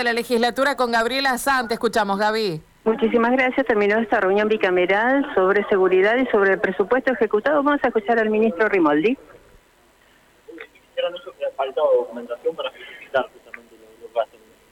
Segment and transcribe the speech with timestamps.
[0.00, 1.74] de la legislatura con Gabriela Sante.
[1.74, 2.62] Escuchamos, Gaby.
[2.84, 3.66] Muchísimas gracias.
[3.66, 7.62] Terminó esta reunión bicameral sobre seguridad y sobre el presupuesto ejecutado.
[7.62, 9.18] Vamos a escuchar al ministro Rimoldi.
[11.74, 13.26] documentación para justificar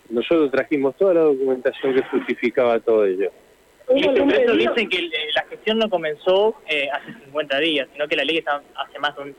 [0.09, 3.31] Nosotros trajimos toda la documentación que justificaba todo ello.
[3.89, 8.39] Eso dicen que la gestión no comenzó eh, hace 50 días, sino que la ley
[8.39, 9.37] está hace más de un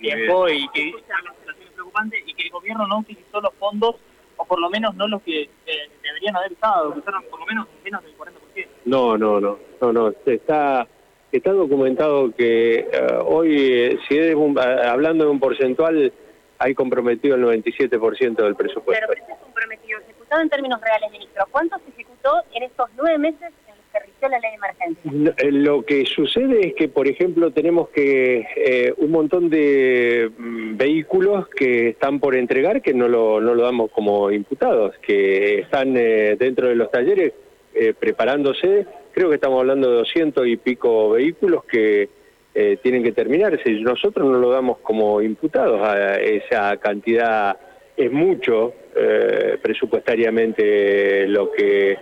[0.00, 3.96] tiempo y que la situación es preocupante y que el gobierno no utilizó los fondos,
[4.42, 7.46] o por lo menos no los que eh, deberían haber usado, que usaron por lo
[7.46, 8.66] menos menos del 40%.
[8.84, 10.86] No, no, no, no, no, está...
[11.30, 14.36] Está documentado que eh, hoy, si es
[14.86, 16.12] hablando de un porcentual,
[16.58, 19.06] hay comprometido el 97% del presupuesto.
[19.08, 21.46] Pero, pero es comprometido, ejecutado en términos reales, ministro.
[21.50, 23.50] ¿Cuánto se ejecutó en estos nueve meses
[24.28, 25.34] la ley de emergencia?
[25.38, 30.76] Eh, lo que sucede es que, por ejemplo, tenemos que eh, un montón de mm,
[30.76, 35.96] vehículos que están por entregar que no lo, no lo damos como imputados, que están
[35.96, 37.32] eh, dentro de los talleres
[37.98, 38.86] preparándose.
[39.12, 42.10] Creo que estamos hablando de 200 y pico vehículos que
[42.82, 43.70] tienen que terminarse.
[43.80, 45.80] Nosotros no lo damos como imputados.
[45.82, 47.56] A esa cantidad
[47.96, 48.74] es mucho
[49.62, 51.96] presupuestariamente lo que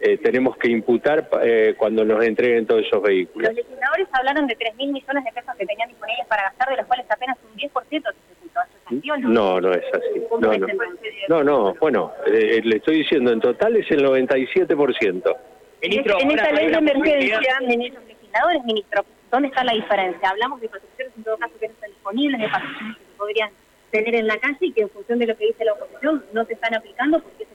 [0.00, 3.48] eh, tenemos que imputar eh, cuando nos entreguen todos esos vehículos.
[3.48, 6.86] Los legisladores hablaron de 3.000 millones de pesos que tenían disponibles para gastar, de los
[6.86, 8.60] cuales apenas un 10% se ejecutó.
[9.28, 10.22] No, no es así.
[10.40, 10.66] No, no.
[11.28, 15.36] no, no, bueno, eh, le estoy diciendo, en total es el 97%.
[15.82, 20.28] Ministro, en esta ley de emergencia, ministros legisladores, ministro, ¿dónde está la diferencia?
[20.28, 23.50] Hablamos de patrulleros en todo caso que no están disponibles, de patrulleros que se podrían
[23.90, 26.44] tener en la calle y que en función de lo que dice la oposición no
[26.44, 27.47] se están aplicando porque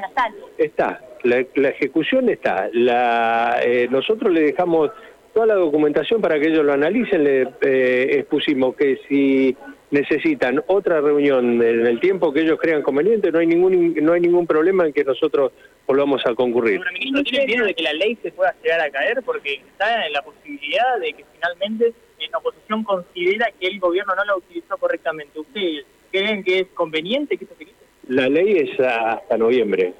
[0.00, 0.34] nasal.
[0.58, 2.68] Está, la, ejecución está.
[2.72, 4.90] La, eh, nosotros le dejamos
[5.32, 7.24] toda la documentación para que ellos lo analicen.
[7.24, 9.56] Le eh, expusimos que si
[9.90, 14.20] necesitan otra reunión en el tiempo que ellos crean conveniente, no hay ningún no hay
[14.20, 15.52] ningún problema en que nosotros
[15.86, 16.80] volvamos a concurrir.
[16.80, 19.22] Pero, ministro, ¿tiene miedo de que la ley se pueda llegar a caer?
[19.24, 21.92] Porque está en la posibilidad de que finalmente
[22.30, 25.38] la oposición considera que el gobierno no la utilizó correctamente.
[25.38, 27.75] ¿Ustedes creen que es conveniente que esto se?
[28.06, 29.94] La ley es hasta noviembre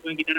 [0.00, 0.36] pueden quitar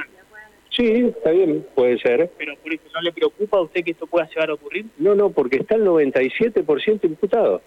[0.69, 2.31] Sí, está bien, puede ser.
[2.37, 4.85] Pero por eso, ¿no le preocupa a usted que esto pueda llegar a ocurrir?
[4.97, 7.61] No, no, porque está el 97% imputado.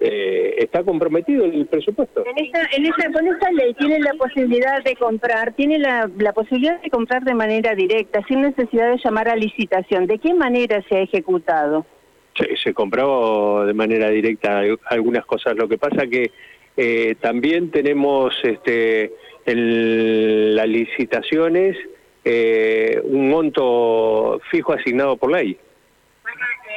[0.00, 2.24] Eh, está comprometido el presupuesto.
[2.26, 6.32] En esta, en esta, con esta ley tiene la posibilidad de comprar, tiene la, la
[6.32, 10.08] posibilidad de comprar de manera directa, sin necesidad de llamar a licitación.
[10.08, 11.86] ¿De qué manera se ha ejecutado?
[12.36, 15.56] Se, se compró de manera directa algunas cosas.
[15.56, 16.32] Lo que pasa que
[16.80, 19.12] eh, también tenemos este
[19.46, 21.76] en las licitaciones
[22.24, 25.58] eh, un monto fijo asignado por ley.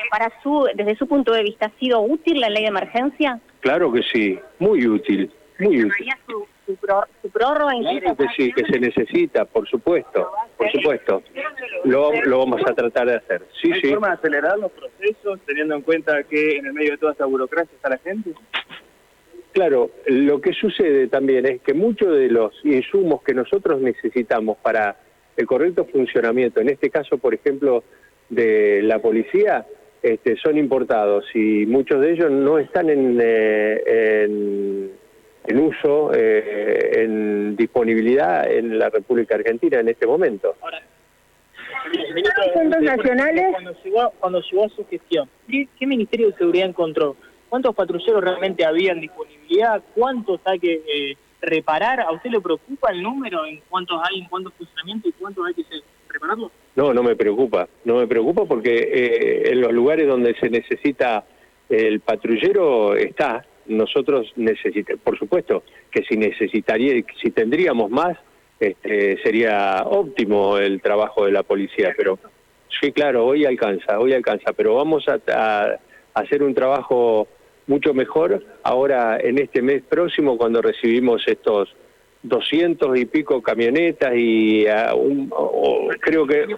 [0.09, 3.39] Para su, desde su punto de vista, ¿ha sido útil la ley de emergencia?
[3.59, 6.07] Claro que sí, muy útil, muy útil.
[6.25, 6.77] Su, su,
[7.21, 11.21] su prórroga Claro que sí, que se necesita, por supuesto, por supuesto.
[11.83, 13.43] Lo, lo vamos a tratar de hacer.
[13.61, 13.89] Sí, ¿Hay sí.
[13.91, 17.25] forma de acelerar los procesos, teniendo en cuenta que en el medio de toda esta
[17.25, 18.33] burocracia está la gente?
[19.51, 24.95] Claro, lo que sucede también es que muchos de los insumos que nosotros necesitamos para
[25.35, 27.83] el correcto funcionamiento, en este caso, por ejemplo,
[28.29, 29.65] de la policía,
[30.01, 34.89] este, son importados y muchos de ellos no están en, eh,
[35.45, 40.55] en, uso, eh, en disponibilidad en la República Argentina en este momento.
[40.61, 40.81] Ahora,
[42.53, 43.47] ¿Fondos nacionales?
[43.51, 47.15] Cuando llegó, cuando llegó a su gestión, ¿qué Ministerio de Seguridad encontró?
[47.51, 49.83] ¿Cuántos patrulleros realmente habían disponibilidad?
[49.93, 51.99] ¿Cuántos hay que eh, reparar?
[51.99, 55.53] ¿A usted le preocupa el número en cuántos hay, en cuántos funcionamientos y cuántos hay
[55.55, 55.63] que
[56.07, 56.49] repararlos?
[56.77, 57.67] No, no me preocupa.
[57.83, 61.25] No me preocupa porque eh, en los lugares donde se necesita
[61.67, 63.45] el patrullero está.
[63.65, 68.17] Nosotros necesitamos, por supuesto, que si necesitaría, si tendríamos más,
[68.61, 72.17] este, sería óptimo el trabajo de la policía, pero
[72.79, 75.77] sí, claro, hoy alcanza, hoy alcanza, pero vamos a
[76.13, 77.27] hacer un trabajo
[77.67, 81.69] mucho mejor ahora en este mes próximo cuando recibimos estos
[82.23, 84.65] 200 y pico camionetas y
[84.95, 85.29] un,
[85.99, 86.55] creo que...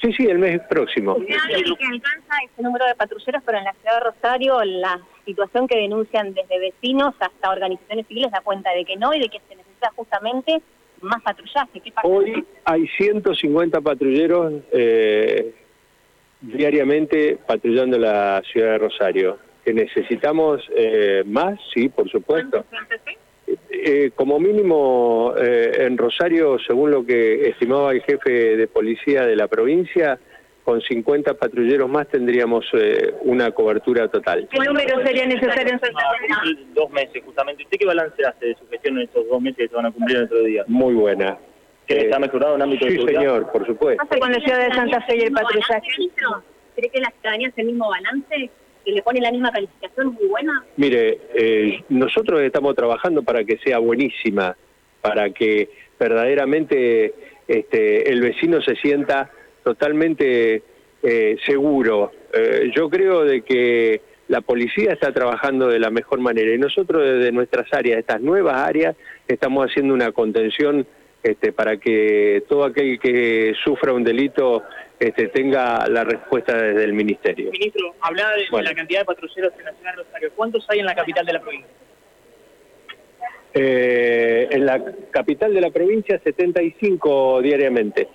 [0.00, 1.16] Sí, sí, el mes próximo.
[1.16, 5.76] que alcanza ese número de patrulleros, pero en la ciudad de Rosario la situación que
[5.76, 9.56] denuncian desde vecinos hasta organizaciones civiles da cuenta de que no y de que se
[9.56, 10.62] necesita justamente
[11.00, 11.82] más patrullaje.
[12.04, 15.52] Hoy hay 150 patrulleros eh,
[16.40, 22.64] diariamente patrullando la ciudad de Rosario necesitamos eh, más, sí, por supuesto.
[23.70, 29.36] Eh, como mínimo eh, en Rosario, según lo que estimaba el jefe de policía de
[29.36, 30.18] la provincia,
[30.64, 34.46] con 50 patrulleros más tendríamos eh, una cobertura total.
[34.50, 36.58] ¿Qué número sería necesario en Santa Fe?
[36.74, 37.62] Dos meses, justamente.
[37.62, 39.90] ¿Usted qué balance hace de su gestión en estos dos meses que se van a
[39.90, 40.64] cumplir en otro día?
[40.66, 41.38] Muy buena.
[41.86, 44.04] ¿Que Eh, está mejorado en ámbito de Sí, señor, por ¿Qué supuesto.
[44.06, 45.88] pasa con la ciudad de Santa Fe y el patrullaje?
[46.76, 48.50] ¿cree que la ciudadanía hace el mismo balance?
[48.84, 50.64] ¿Que le pone la misma calificación muy buena?
[50.76, 54.56] Mire, eh, nosotros estamos trabajando para que sea buenísima,
[55.00, 57.14] para que verdaderamente
[57.46, 59.30] este, el vecino se sienta
[59.64, 60.62] totalmente
[61.02, 62.12] eh, seguro.
[62.32, 67.02] Eh, yo creo de que la policía está trabajando de la mejor manera y nosotros
[67.02, 68.96] desde nuestras áreas, estas nuevas áreas,
[69.26, 70.86] estamos haciendo una contención
[71.22, 74.62] este, para que todo aquel que sufra un delito
[74.98, 77.50] este, tenga la respuesta desde el ministerio.
[77.50, 78.68] Ministro, hablaba de Bueno.
[78.70, 80.30] la cantidad de patrulleros en la ciudad de Rosario.
[80.34, 81.70] ¿Cuántos hay en la capital de la provincia?
[83.54, 88.08] Eh, en la capital de la provincia, 75 diariamente.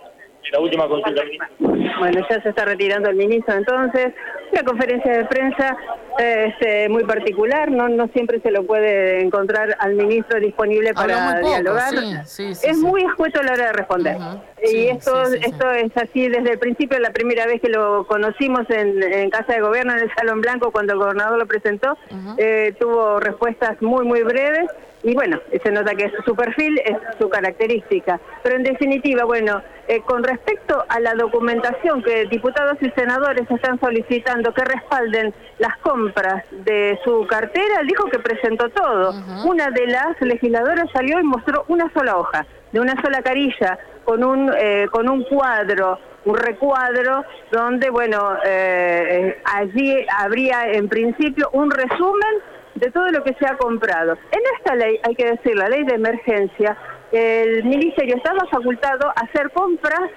[0.45, 1.23] Y la última consulta.
[1.59, 4.13] Bueno, ya se está retirando el ministro entonces.
[4.51, 5.77] Una conferencia de prensa
[6.19, 11.50] este, muy particular, no, no siempre se lo puede encontrar al ministro disponible para poco,
[11.50, 11.89] dialogar.
[11.89, 14.18] sí, sí, sí, es muy escueto a la hora de responder.
[14.63, 19.01] Y esto, esto es así desde el principio, la primera vez que lo conocimos en,
[19.01, 21.98] en Casa de Gobierno, en el Salón Blanco, cuando el gobernador lo presentó,
[22.38, 24.69] eh, tuvo respuestas muy, muy breves.
[25.03, 28.19] Y bueno, se nota que es su perfil, es su característica.
[28.41, 33.79] Pero en definitiva, bueno, eh, con respecto a la documentación que diputados y senadores están
[33.81, 39.13] solicitando que respalden las compras de su cartera, dijo que presentó todo.
[39.45, 44.23] Una de las legisladoras salió y mostró una sola hoja, de una sola carilla, con
[44.23, 51.49] un, eh, con un cuadro, un recuadro, donde, bueno, eh, eh, allí habría en principio
[51.51, 52.35] un resumen
[52.75, 54.17] de todo lo que se ha comprado.
[54.31, 56.77] En esta ley, hay que decir, la ley de emergencia,
[57.11, 60.09] el ministerio estaba facultado a hacer compras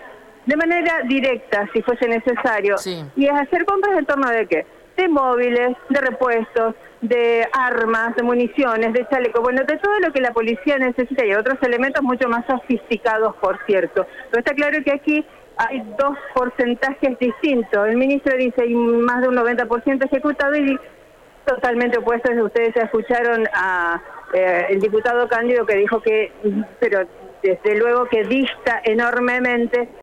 [0.47, 2.79] de manera directa, si fuese necesario.
[2.79, 3.05] Sí.
[3.17, 4.67] ¿Y a hacer compras en torno de qué?
[4.97, 10.21] De móviles, de repuestos, de armas, de municiones, de chalecos, bueno, de todo lo que
[10.21, 14.07] la policía necesita y otros elementos mucho más sofisticados, por cierto.
[14.31, 15.27] Pero está claro que aquí
[15.59, 17.89] hay dos porcentajes distintos.
[17.89, 20.79] El ministro dice hay más de un 90% ejecutado y
[21.47, 22.33] totalmente opuestos.
[22.37, 24.03] Ustedes escucharon a
[24.35, 26.33] eh, el diputado Cándido que dijo que,
[26.79, 27.07] pero
[27.43, 29.89] desde luego que dista enormemente